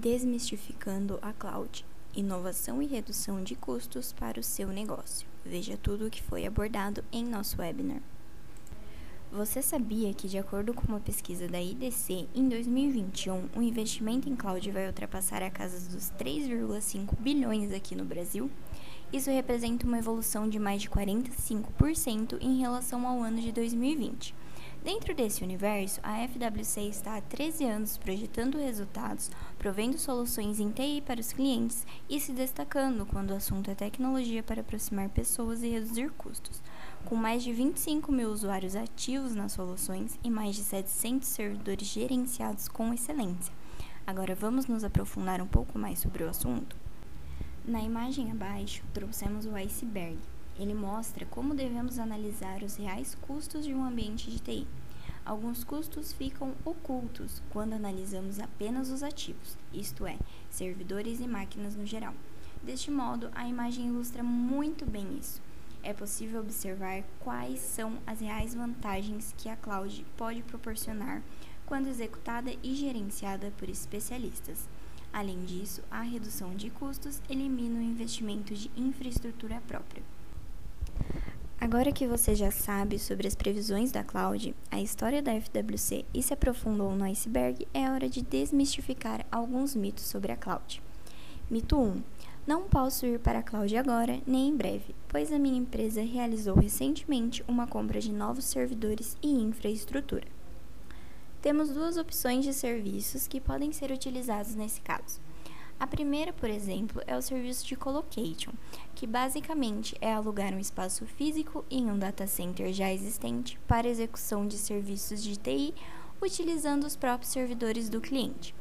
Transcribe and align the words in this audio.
Desmistificando 0.00 1.18
a 1.20 1.32
Cloud 1.32 1.84
Inovação 2.14 2.80
e 2.80 2.86
redução 2.86 3.42
de 3.42 3.56
custos 3.56 4.12
para 4.12 4.38
o 4.38 4.44
seu 4.44 4.68
negócio. 4.68 5.26
Veja 5.44 5.76
tudo 5.76 6.06
o 6.06 6.10
que 6.10 6.22
foi 6.22 6.46
abordado 6.46 7.02
em 7.10 7.24
nosso 7.24 7.60
webinar. 7.60 8.00
Você 9.32 9.60
sabia 9.60 10.14
que, 10.14 10.28
de 10.28 10.38
acordo 10.38 10.72
com 10.72 10.86
uma 10.86 11.00
pesquisa 11.00 11.48
da 11.48 11.60
IDC, 11.60 12.28
em 12.32 12.48
2021 12.48 13.48
o 13.56 13.60
investimento 13.60 14.28
em 14.28 14.36
cloud 14.36 14.70
vai 14.70 14.86
ultrapassar 14.86 15.42
a 15.42 15.50
casa 15.50 15.90
dos 15.90 16.12
3,5 16.12 17.16
bilhões 17.18 17.72
aqui 17.72 17.96
no 17.96 18.04
Brasil? 18.04 18.48
Isso 19.12 19.30
representa 19.32 19.84
uma 19.84 19.98
evolução 19.98 20.48
de 20.48 20.60
mais 20.60 20.80
de 20.80 20.88
45% 20.88 22.38
em 22.40 22.60
relação 22.60 23.04
ao 23.04 23.20
ano 23.20 23.40
de 23.40 23.50
2020. 23.50 24.32
Dentro 24.88 25.14
desse 25.14 25.44
universo, 25.44 26.00
a 26.02 26.26
FWC 26.26 26.80
está 26.88 27.18
há 27.18 27.20
13 27.20 27.62
anos 27.62 27.98
projetando 27.98 28.56
resultados, 28.56 29.30
provendo 29.58 29.98
soluções 29.98 30.58
em 30.60 30.70
TI 30.70 31.02
para 31.06 31.20
os 31.20 31.30
clientes 31.30 31.86
e 32.08 32.18
se 32.18 32.32
destacando 32.32 33.04
quando 33.04 33.32
o 33.32 33.34
assunto 33.34 33.70
é 33.70 33.74
tecnologia 33.74 34.42
para 34.42 34.62
aproximar 34.62 35.10
pessoas 35.10 35.62
e 35.62 35.68
reduzir 35.68 36.10
custos. 36.12 36.62
Com 37.04 37.14
mais 37.16 37.42
de 37.42 37.52
25 37.52 38.10
mil 38.10 38.30
usuários 38.30 38.74
ativos 38.74 39.34
nas 39.34 39.52
soluções 39.52 40.18
e 40.24 40.30
mais 40.30 40.56
de 40.56 40.62
700 40.62 41.28
servidores 41.28 41.86
gerenciados 41.86 42.66
com 42.66 42.94
excelência. 42.94 43.52
Agora 44.06 44.34
vamos 44.34 44.64
nos 44.64 44.84
aprofundar 44.84 45.42
um 45.42 45.46
pouco 45.46 45.78
mais 45.78 45.98
sobre 45.98 46.24
o 46.24 46.30
assunto? 46.30 46.74
Na 47.62 47.82
imagem 47.82 48.30
abaixo, 48.30 48.82
trouxemos 48.94 49.44
o 49.44 49.54
iceberg, 49.54 50.16
ele 50.58 50.74
mostra 50.74 51.24
como 51.26 51.54
devemos 51.54 51.98
analisar 51.98 52.62
os 52.62 52.76
reais 52.76 53.14
custos 53.22 53.64
de 53.64 53.72
um 53.72 53.84
ambiente 53.84 54.30
de 54.30 54.38
TI. 54.38 54.66
Alguns 55.24 55.62
custos 55.62 56.12
ficam 56.12 56.54
ocultos 56.64 57.42
quando 57.50 57.74
analisamos 57.74 58.40
apenas 58.40 58.90
os 58.90 59.02
ativos, 59.02 59.56
isto 59.72 60.06
é, 60.06 60.18
servidores 60.50 61.20
e 61.20 61.28
máquinas 61.28 61.76
no 61.76 61.86
geral. 61.86 62.14
Deste 62.62 62.90
modo, 62.90 63.30
a 63.34 63.46
imagem 63.46 63.88
ilustra 63.88 64.22
muito 64.22 64.84
bem 64.84 65.18
isso. 65.18 65.40
É 65.82 65.92
possível 65.92 66.40
observar 66.40 67.04
quais 67.20 67.60
são 67.60 67.98
as 68.06 68.20
reais 68.20 68.54
vantagens 68.54 69.34
que 69.38 69.48
a 69.48 69.56
cloud 69.56 70.04
pode 70.16 70.42
proporcionar 70.42 71.22
quando 71.66 71.88
executada 71.88 72.50
e 72.62 72.74
gerenciada 72.74 73.52
por 73.58 73.68
especialistas. 73.68 74.68
Além 75.12 75.44
disso, 75.44 75.82
a 75.90 76.02
redução 76.02 76.54
de 76.54 76.70
custos 76.70 77.20
elimina 77.28 77.78
o 77.78 77.82
investimento 77.82 78.54
de 78.54 78.70
infraestrutura 78.76 79.62
própria. 79.66 80.02
Agora 81.70 81.92
que 81.92 82.06
você 82.06 82.34
já 82.34 82.50
sabe 82.50 82.98
sobre 82.98 83.28
as 83.28 83.34
previsões 83.34 83.92
da 83.92 84.02
cloud, 84.02 84.56
a 84.70 84.80
história 84.80 85.20
da 85.20 85.38
FWC 85.38 86.02
e 86.14 86.22
se 86.22 86.32
aprofundou 86.32 86.96
no 86.96 87.04
iceberg, 87.04 87.68
é 87.74 87.90
hora 87.90 88.08
de 88.08 88.22
desmistificar 88.22 89.26
alguns 89.30 89.76
mitos 89.76 90.04
sobre 90.04 90.32
a 90.32 90.36
cloud. 90.36 90.80
Mito 91.50 91.78
1. 91.78 92.02
Não 92.46 92.62
posso 92.62 93.04
ir 93.04 93.18
para 93.18 93.40
a 93.40 93.42
cloud 93.42 93.76
agora 93.76 94.18
nem 94.26 94.48
em 94.48 94.56
breve, 94.56 94.94
pois 95.10 95.30
a 95.30 95.38
minha 95.38 95.58
empresa 95.58 96.00
realizou 96.00 96.56
recentemente 96.56 97.44
uma 97.46 97.66
compra 97.66 98.00
de 98.00 98.12
novos 98.12 98.46
servidores 98.46 99.18
e 99.22 99.28
infraestrutura. 99.28 100.26
Temos 101.42 101.68
duas 101.68 101.98
opções 101.98 102.46
de 102.46 102.54
serviços 102.54 103.26
que 103.26 103.42
podem 103.42 103.72
ser 103.72 103.90
utilizados 103.90 104.54
nesse 104.54 104.80
caso. 104.80 105.27
A 105.80 105.86
primeira, 105.86 106.32
por 106.32 106.50
exemplo, 106.50 107.00
é 107.06 107.16
o 107.16 107.22
serviço 107.22 107.64
de 107.64 107.76
colocation, 107.76 108.50
que 108.96 109.06
basicamente 109.06 109.96
é 110.00 110.12
alugar 110.12 110.52
um 110.52 110.58
espaço 110.58 111.06
físico 111.06 111.64
em 111.70 111.88
um 111.88 111.96
data 111.96 112.26
center 112.26 112.72
já 112.72 112.92
existente 112.92 113.56
para 113.68 113.88
execução 113.88 114.44
de 114.46 114.58
serviços 114.58 115.22
de 115.22 115.36
TI 115.36 115.72
utilizando 116.20 116.84
os 116.84 116.96
próprios 116.96 117.30
servidores 117.30 117.88
do 117.88 118.00
cliente. 118.00 118.52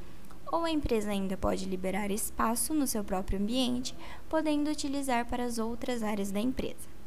Ou 0.51 0.63
a 0.63 0.71
empresa 0.71 1.09
ainda 1.09 1.35
pode 1.35 1.65
liberar 1.65 2.11
espaço 2.11 2.71
no 2.73 2.85
seu 2.85 3.03
próprio 3.03 3.39
ambiente, 3.39 3.95
podendo 4.29 4.69
utilizar 4.69 5.25
para 5.25 5.43
as 5.43 5.57
outras 5.57 6.03
áreas 6.03 6.31
da 6.31 6.39
empresa. 6.39 6.97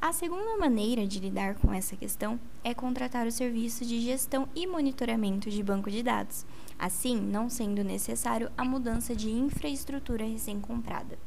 A 0.00 0.12
segunda 0.12 0.56
maneira 0.58 1.06
de 1.06 1.20
lidar 1.20 1.54
com 1.54 1.72
essa 1.72 1.96
questão 1.96 2.38
é 2.64 2.74
contratar 2.74 3.24
o 3.24 3.30
serviço 3.30 3.84
de 3.84 4.00
gestão 4.00 4.48
e 4.52 4.66
monitoramento 4.66 5.48
de 5.48 5.62
banco 5.62 5.88
de 5.88 6.02
dados, 6.02 6.44
assim 6.78 7.20
não 7.20 7.48
sendo 7.48 7.84
necessário 7.84 8.50
a 8.56 8.64
mudança 8.64 9.14
de 9.14 9.30
infraestrutura 9.30 10.24
recém-comprada. 10.24 11.18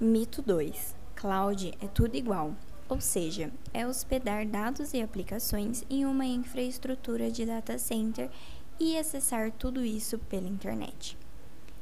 Mito 0.00 0.42
2: 0.42 0.94
Cloud 1.14 1.74
é 1.80 1.86
tudo 1.86 2.16
igual, 2.16 2.54
ou 2.88 3.00
seja, 3.00 3.52
é 3.72 3.86
hospedar 3.86 4.46
dados 4.46 4.94
e 4.94 5.00
aplicações 5.00 5.84
em 5.88 6.04
uma 6.04 6.26
infraestrutura 6.26 7.30
de 7.30 7.46
data 7.46 7.78
center 7.78 8.30
e 8.78 8.96
acessar 8.96 9.52
tudo 9.52 9.84
isso 9.84 10.18
pela 10.18 10.48
internet. 10.48 11.16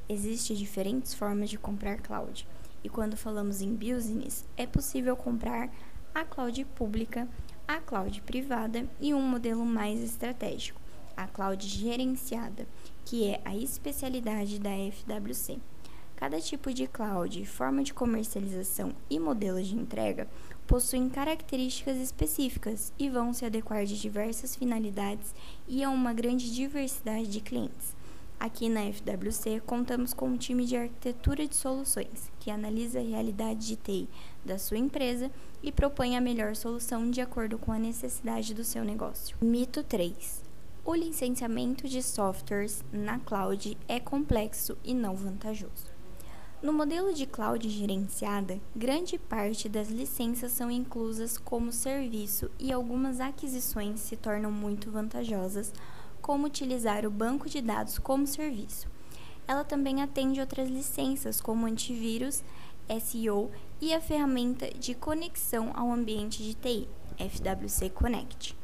Existem 0.08 0.56
diferentes 0.56 1.14
formas 1.14 1.48
de 1.48 1.56
comprar 1.56 2.00
cloud, 2.00 2.46
e 2.82 2.88
quando 2.88 3.16
falamos 3.16 3.62
em 3.62 3.74
business, 3.74 4.44
é 4.56 4.66
possível 4.66 5.16
comprar 5.16 5.70
a 6.14 6.24
cloud 6.24 6.64
pública, 6.74 7.28
a 7.66 7.78
cloud 7.78 8.20
privada 8.22 8.88
e 9.00 9.14
um 9.14 9.22
modelo 9.22 9.64
mais 9.64 10.02
estratégico, 10.02 10.80
a 11.18 11.26
cloud 11.26 11.66
gerenciada, 11.66 12.64
que 13.04 13.26
é 13.26 13.40
a 13.44 13.56
especialidade 13.56 14.60
da 14.60 14.70
FWC. 14.70 15.58
Cada 16.14 16.40
tipo 16.40 16.72
de 16.72 16.86
cloud, 16.86 17.44
forma 17.44 17.82
de 17.82 17.92
comercialização 17.92 18.92
e 19.10 19.18
modelo 19.18 19.60
de 19.62 19.74
entrega 19.74 20.28
possuem 20.66 21.08
características 21.08 21.96
específicas 21.96 22.92
e 22.98 23.08
vão 23.08 23.32
se 23.32 23.44
adequar 23.44 23.84
de 23.84 24.00
diversas 24.00 24.54
finalidades 24.54 25.34
e 25.66 25.82
a 25.82 25.90
uma 25.90 26.12
grande 26.12 26.54
diversidade 26.54 27.26
de 27.26 27.40
clientes. 27.40 27.96
Aqui 28.38 28.68
na 28.68 28.82
FWC, 28.92 29.60
contamos 29.66 30.14
com 30.14 30.28
um 30.28 30.36
time 30.36 30.64
de 30.64 30.76
arquitetura 30.76 31.48
de 31.48 31.56
soluções, 31.56 32.30
que 32.38 32.50
analisa 32.50 33.00
a 33.00 33.02
realidade 33.02 33.66
de 33.66 33.74
TI 33.74 34.08
da 34.44 34.56
sua 34.58 34.78
empresa 34.78 35.30
e 35.62 35.72
propõe 35.72 36.16
a 36.16 36.20
melhor 36.20 36.54
solução 36.54 37.10
de 37.10 37.20
acordo 37.20 37.58
com 37.58 37.72
a 37.72 37.78
necessidade 37.78 38.54
do 38.54 38.62
seu 38.62 38.84
negócio. 38.84 39.36
Mito 39.40 39.82
3. 39.82 40.47
O 40.88 40.94
licenciamento 40.94 41.86
de 41.86 42.02
softwares 42.02 42.82
na 42.90 43.18
cloud 43.18 43.76
é 43.86 44.00
complexo 44.00 44.74
e 44.82 44.94
não 44.94 45.14
vantajoso. 45.14 45.92
No 46.62 46.72
modelo 46.72 47.12
de 47.12 47.26
cloud 47.26 47.68
gerenciada, 47.68 48.58
grande 48.74 49.18
parte 49.18 49.68
das 49.68 49.90
licenças 49.90 50.50
são 50.52 50.70
inclusas 50.70 51.36
como 51.36 51.72
serviço 51.72 52.50
e 52.58 52.72
algumas 52.72 53.20
aquisições 53.20 54.00
se 54.00 54.16
tornam 54.16 54.50
muito 54.50 54.90
vantajosas 54.90 55.74
como 56.22 56.46
utilizar 56.46 57.04
o 57.04 57.10
banco 57.10 57.50
de 57.50 57.60
dados 57.60 57.98
como 57.98 58.26
serviço. 58.26 58.88
Ela 59.46 59.64
também 59.64 60.00
atende 60.00 60.40
outras 60.40 60.70
licenças, 60.70 61.38
como 61.38 61.66
antivírus, 61.66 62.42
SEO 62.98 63.50
e 63.78 63.92
a 63.92 64.00
ferramenta 64.00 64.70
de 64.70 64.94
conexão 64.94 65.70
ao 65.74 65.92
ambiente 65.92 66.42
de 66.42 66.54
TI, 66.54 66.88
FWC 67.18 67.90
Connect. 67.90 68.56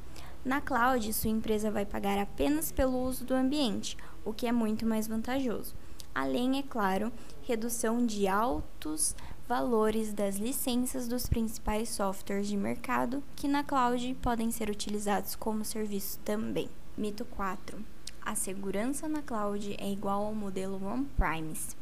Na 0.45 0.61
cloud, 0.61 1.11
sua 1.15 1.31
empresa 1.31 1.71
vai 1.71 1.87
pagar 1.87 2.19
apenas 2.19 2.71
pelo 2.71 3.03
uso 3.03 3.25
do 3.25 3.33
ambiente, 3.33 3.97
o 4.27 4.33
que 4.33 4.47
é 4.47 4.53
muito 4.53 4.85
mais 4.85 5.09
vantajoso. 5.09 5.75
Além, 6.15 6.59
é 6.59 6.63
claro, 6.63 7.11
redução 7.43 8.05
de 8.05 8.29
altos 8.29 9.17
valores 9.49 10.13
das 10.13 10.37
licenças 10.37 11.09
dos 11.09 11.27
principais 11.27 11.89
softwares 11.89 12.47
de 12.47 12.59
mercado, 12.59 13.23
que 13.35 13.49
na 13.49 13.65
cloud 13.65 14.15
podem 14.21 14.51
ser 14.51 14.69
utilizados 14.69 15.35
como 15.35 15.65
serviço 15.65 16.19
também. 16.19 16.69
Mito 16.97 17.25
4. 17.25 17.83
A 18.21 18.35
segurança 18.35 19.09
na 19.09 19.23
cloud 19.23 19.75
é 19.79 19.91
igual 19.91 20.27
ao 20.27 20.35
modelo 20.35 20.81
on-premise. 20.87 21.75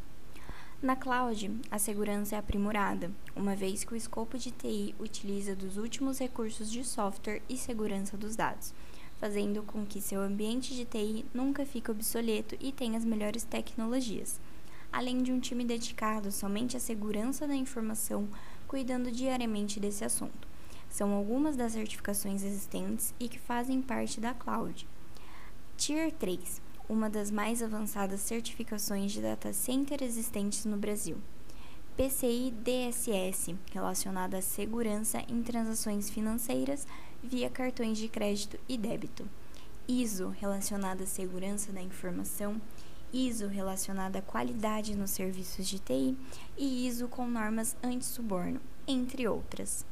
Na 0.82 0.96
cloud, 0.96 1.60
a 1.70 1.78
segurança 1.78 2.34
é 2.34 2.38
aprimorada, 2.40 3.08
uma 3.36 3.54
vez 3.54 3.84
que 3.84 3.92
o 3.92 3.96
escopo 3.96 4.36
de 4.36 4.50
TI 4.50 4.96
utiliza 4.98 5.54
dos 5.54 5.76
últimos 5.76 6.18
recursos 6.18 6.68
de 6.68 6.82
software 6.82 7.40
e 7.48 7.56
segurança 7.56 8.16
dos 8.16 8.34
dados, 8.34 8.74
fazendo 9.20 9.62
com 9.62 9.86
que 9.86 10.00
seu 10.00 10.20
ambiente 10.20 10.74
de 10.74 10.84
TI 10.84 11.24
nunca 11.32 11.64
fique 11.64 11.88
obsoleto 11.88 12.56
e 12.58 12.72
tenha 12.72 12.98
as 12.98 13.04
melhores 13.04 13.44
tecnologias. 13.44 14.40
Além 14.92 15.22
de 15.22 15.30
um 15.30 15.38
time 15.38 15.64
dedicado 15.64 16.32
somente 16.32 16.76
à 16.76 16.80
segurança 16.80 17.46
da 17.46 17.54
informação, 17.54 18.28
cuidando 18.66 19.12
diariamente 19.12 19.78
desse 19.78 20.04
assunto. 20.04 20.48
São 20.90 21.12
algumas 21.12 21.54
das 21.54 21.74
certificações 21.74 22.42
existentes 22.42 23.14
e 23.20 23.28
que 23.28 23.38
fazem 23.38 23.80
parte 23.80 24.20
da 24.20 24.34
cloud. 24.34 24.84
Tier 25.76 26.10
3, 26.10 26.60
uma 26.92 27.08
das 27.08 27.30
mais 27.30 27.62
avançadas 27.62 28.20
certificações 28.20 29.12
de 29.12 29.22
data 29.22 29.50
center 29.54 30.02
existentes 30.02 30.66
no 30.66 30.76
Brasil. 30.76 31.16
PCI 31.96 32.50
DSS, 32.50 33.56
relacionada 33.72 34.36
à 34.36 34.42
segurança 34.42 35.22
em 35.26 35.42
transações 35.42 36.10
financeiras 36.10 36.86
via 37.22 37.48
cartões 37.48 37.96
de 37.96 38.08
crédito 38.08 38.58
e 38.68 38.76
débito. 38.76 39.26
ISO, 39.88 40.28
relacionada 40.28 41.04
à 41.04 41.06
segurança 41.06 41.72
da 41.72 41.80
informação. 41.80 42.60
ISO, 43.10 43.46
relacionada 43.46 44.18
à 44.18 44.22
qualidade 44.22 44.94
nos 44.94 45.12
serviços 45.12 45.66
de 45.66 45.78
TI. 45.78 46.14
E 46.58 46.86
ISO 46.86 47.08
com 47.08 47.26
normas 47.26 47.74
anti-suborno, 47.82 48.60
entre 48.86 49.26
outras. 49.26 49.86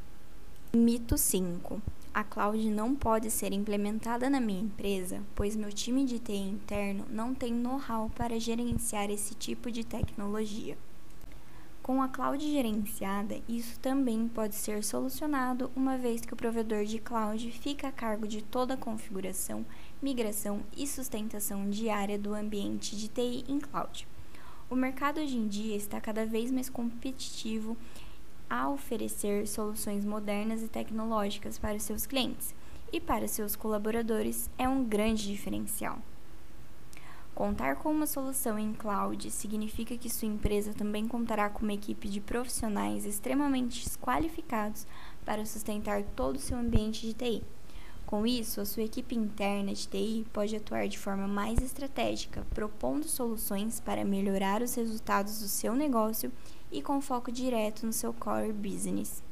Mito 0.74 1.16
5. 1.16 1.80
A 2.12 2.24
cloud 2.24 2.68
não 2.70 2.92
pode 2.92 3.30
ser 3.30 3.52
implementada 3.52 4.28
na 4.28 4.40
minha 4.40 4.62
empresa, 4.62 5.22
pois 5.32 5.54
meu 5.54 5.72
time 5.72 6.04
de 6.04 6.18
TI 6.18 6.38
interno 6.38 7.06
não 7.08 7.32
tem 7.32 7.52
know-how 7.52 8.10
para 8.10 8.40
gerenciar 8.40 9.08
esse 9.10 9.32
tipo 9.32 9.70
de 9.70 9.84
tecnologia. 9.84 10.76
Com 11.80 12.02
a 12.02 12.08
cloud 12.08 12.44
gerenciada, 12.44 13.40
isso 13.48 13.78
também 13.78 14.26
pode 14.26 14.56
ser 14.56 14.82
solucionado, 14.82 15.70
uma 15.76 15.96
vez 15.96 16.20
que 16.22 16.34
o 16.34 16.36
provedor 16.36 16.84
de 16.84 16.98
cloud 16.98 17.48
fica 17.52 17.86
a 17.86 17.92
cargo 17.92 18.26
de 18.26 18.42
toda 18.42 18.74
a 18.74 18.76
configuração, 18.76 19.64
migração 20.02 20.62
e 20.76 20.88
sustentação 20.88 21.70
diária 21.70 22.18
do 22.18 22.34
ambiente 22.34 22.96
de 22.96 23.06
TI 23.06 23.44
em 23.48 23.60
cloud. 23.60 24.06
O 24.68 24.74
mercado 24.74 25.20
hoje 25.20 25.36
em 25.36 25.46
dia 25.46 25.76
está 25.76 26.00
cada 26.00 26.26
vez 26.26 26.50
mais 26.50 26.68
competitivo 26.68 27.76
a 28.50 28.68
oferecer 28.68 29.46
soluções 29.46 30.04
modernas 30.04 30.60
e 30.60 30.68
tecnológicas 30.68 31.56
para 31.56 31.76
os 31.76 31.84
seus 31.84 32.04
clientes 32.04 32.52
e 32.92 33.00
para 33.00 33.28
seus 33.28 33.54
colaboradores 33.54 34.50
é 34.58 34.68
um 34.68 34.84
grande 34.84 35.28
diferencial. 35.28 35.98
Contar 37.32 37.76
com 37.76 37.90
uma 37.90 38.08
solução 38.08 38.58
em 38.58 38.74
cloud 38.74 39.30
significa 39.30 39.96
que 39.96 40.10
sua 40.10 40.28
empresa 40.28 40.74
também 40.74 41.06
contará 41.06 41.48
com 41.48 41.62
uma 41.62 41.72
equipe 41.72 42.08
de 42.08 42.20
profissionais 42.20 43.06
extremamente 43.06 43.88
qualificados 43.98 44.86
para 45.24 45.46
sustentar 45.46 46.02
todo 46.16 46.36
o 46.36 46.40
seu 46.40 46.58
ambiente 46.58 47.06
de 47.06 47.14
TI. 47.14 47.42
Com 48.04 48.26
isso, 48.26 48.60
a 48.60 48.64
sua 48.64 48.82
equipe 48.82 49.14
interna 49.14 49.72
de 49.72 49.86
TI 49.86 50.26
pode 50.32 50.56
atuar 50.56 50.88
de 50.88 50.98
forma 50.98 51.28
mais 51.28 51.62
estratégica, 51.62 52.44
propondo 52.52 53.06
soluções 53.06 53.78
para 53.78 54.04
melhorar 54.04 54.60
os 54.60 54.74
resultados 54.74 55.38
do 55.38 55.46
seu 55.46 55.76
negócio 55.76 56.32
e 56.70 56.82
com 56.82 57.00
foco 57.00 57.32
direto 57.32 57.84
no 57.84 57.92
seu 57.92 58.12
core 58.12 58.52
business. 58.52 59.22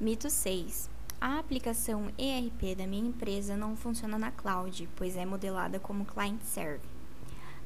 Mito 0.00 0.28
6. 0.28 0.90
A 1.20 1.38
aplicação 1.38 2.10
ERP 2.18 2.76
da 2.76 2.86
minha 2.86 3.08
empresa 3.08 3.56
não 3.56 3.76
funciona 3.76 4.18
na 4.18 4.32
cloud, 4.32 4.88
pois 4.96 5.16
é 5.16 5.24
modelada 5.24 5.78
como 5.78 6.04
client-server. 6.04 6.80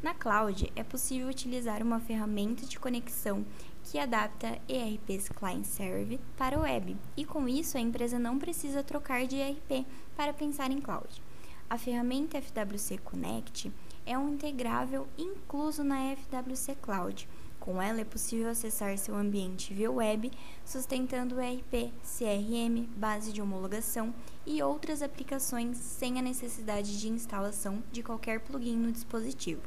Na 0.03 0.13
cloud, 0.13 0.71
é 0.77 0.85
possível 0.85 1.29
utilizar 1.29 1.83
uma 1.83 1.99
ferramenta 1.99 2.67
de 2.67 2.79
conexão 2.79 3.45
que 3.83 3.99
adapta 3.99 4.59
ERPs 4.69 5.31
client-server 5.31 6.19
para 6.37 6.59
o 6.59 6.63
web, 6.63 6.97
e 7.17 7.25
com 7.25 7.49
isso 7.49 7.79
a 7.79 7.81
empresa 7.81 8.19
não 8.19 8.39
precisa 8.39 8.83
trocar 8.83 9.27
de 9.27 9.37
ERP 9.37 9.87
para 10.17 10.35
pensar 10.35 10.71
em 10.71 10.81
cloud. 10.81 11.23
A 11.69 11.79
ferramenta 11.79 12.41
FWC 12.41 12.99
Connect 12.99 13.73
é 14.07 14.17
um 14.17 14.35
integrável 14.35 15.09
incluso 15.19 15.83
na 15.83 16.15
FWC 16.15 16.77
Cloud. 16.77 17.29
Com 17.67 17.83
ela 17.83 18.01
é 18.01 18.05
possível 18.05 18.49
acessar 18.49 18.97
seu 18.97 19.15
ambiente 19.15 19.75
via 19.75 19.91
web, 19.91 20.31
sustentando 20.65 21.39
ERP, 21.39 21.93
CRM, 22.03 22.89
base 22.97 23.31
de 23.31 23.43
homologação 23.43 24.15
e 24.47 24.63
outras 24.63 25.03
aplicações 25.03 25.77
sem 25.77 26.19
a 26.19 26.23
necessidade 26.23 26.99
de 26.99 27.09
instalação 27.09 27.83
de 27.93 28.03
qualquer 28.03 28.41
plugin 28.41 28.79
no 28.79 28.91
dispositivo 28.91 29.61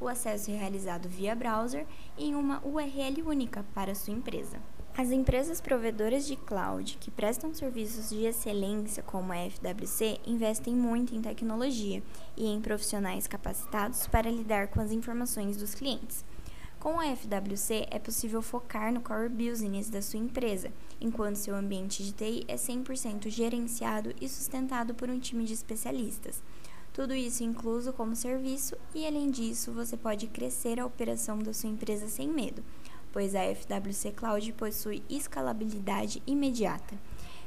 o 0.00 0.08
acesso 0.08 0.50
é 0.50 0.54
realizado 0.54 1.08
via 1.08 1.34
browser 1.34 1.86
em 2.18 2.34
uma 2.34 2.60
URL 2.64 3.22
única 3.26 3.64
para 3.74 3.94
sua 3.94 4.12
empresa. 4.12 4.58
As 4.96 5.10
empresas 5.10 5.60
provedoras 5.60 6.26
de 6.26 6.36
cloud 6.36 6.96
que 6.98 7.10
prestam 7.10 7.52
serviços 7.52 8.08
de 8.10 8.24
excelência, 8.24 9.02
como 9.02 9.32
a 9.32 9.36
FWC, 9.50 10.20
investem 10.26 10.74
muito 10.74 11.14
em 11.14 11.20
tecnologia 11.20 12.02
e 12.34 12.46
em 12.46 12.60
profissionais 12.62 13.26
capacitados 13.26 14.06
para 14.06 14.30
lidar 14.30 14.68
com 14.68 14.80
as 14.80 14.92
informações 14.92 15.56
dos 15.56 15.74
clientes. 15.74 16.24
Com 16.86 17.00
a 17.00 17.16
FWC, 17.16 17.88
é 17.90 17.98
possível 17.98 18.40
focar 18.40 18.92
no 18.92 19.00
core 19.00 19.28
business 19.28 19.90
da 19.90 20.00
sua 20.00 20.20
empresa, 20.20 20.70
enquanto 21.00 21.34
seu 21.34 21.56
ambiente 21.56 22.04
de 22.04 22.12
TI 22.12 22.44
é 22.46 22.54
100% 22.54 23.28
gerenciado 23.28 24.14
e 24.20 24.28
sustentado 24.28 24.94
por 24.94 25.10
um 25.10 25.18
time 25.18 25.42
de 25.42 25.52
especialistas. 25.52 26.40
Tudo 26.92 27.12
isso 27.12 27.42
incluso 27.42 27.92
como 27.92 28.14
serviço 28.14 28.76
e, 28.94 29.04
além 29.04 29.32
disso, 29.32 29.72
você 29.72 29.96
pode 29.96 30.28
crescer 30.28 30.78
a 30.78 30.86
operação 30.86 31.40
da 31.40 31.52
sua 31.52 31.70
empresa 31.70 32.06
sem 32.06 32.28
medo, 32.28 32.62
pois 33.12 33.34
a 33.34 33.42
FWC 33.42 34.12
Cloud 34.12 34.52
possui 34.52 35.02
escalabilidade 35.10 36.22
imediata. 36.24 36.94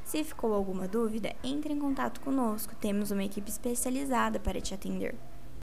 Se 0.03 0.21
ficou 0.21 0.53
alguma 0.53 0.85
dúvida, 0.85 1.33
entre 1.41 1.71
em 1.71 1.79
contato 1.79 2.19
conosco, 2.19 2.75
temos 2.75 3.09
uma 3.09 3.23
equipe 3.23 3.49
especializada 3.49 4.37
para 4.37 4.59
te 4.59 4.73
atender. 4.73 5.15